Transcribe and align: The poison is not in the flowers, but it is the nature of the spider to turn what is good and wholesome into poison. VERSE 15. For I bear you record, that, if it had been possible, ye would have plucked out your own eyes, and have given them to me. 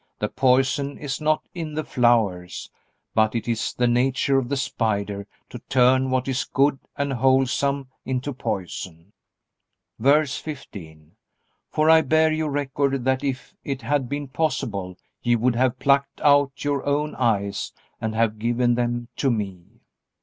The 0.17 0.29
poison 0.29 0.97
is 0.97 1.21
not 1.21 1.43
in 1.53 1.75
the 1.75 1.83
flowers, 1.83 2.71
but 3.13 3.35
it 3.35 3.47
is 3.47 3.71
the 3.71 3.85
nature 3.85 4.39
of 4.39 4.49
the 4.49 4.57
spider 4.57 5.27
to 5.51 5.59
turn 5.69 6.09
what 6.09 6.27
is 6.27 6.43
good 6.43 6.79
and 6.97 7.13
wholesome 7.13 7.87
into 8.03 8.33
poison. 8.33 9.13
VERSE 9.99 10.37
15. 10.39 11.11
For 11.69 11.87
I 11.91 12.01
bear 12.01 12.33
you 12.33 12.47
record, 12.47 13.05
that, 13.05 13.23
if 13.23 13.53
it 13.63 13.83
had 13.83 14.09
been 14.09 14.27
possible, 14.27 14.97
ye 15.21 15.35
would 15.35 15.55
have 15.55 15.77
plucked 15.77 16.19
out 16.21 16.63
your 16.65 16.83
own 16.83 17.13
eyes, 17.13 17.71
and 18.01 18.15
have 18.15 18.39
given 18.39 18.73
them 18.73 19.07
to 19.17 19.29
me. 19.29 19.81